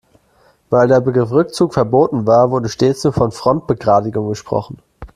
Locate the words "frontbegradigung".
3.31-4.29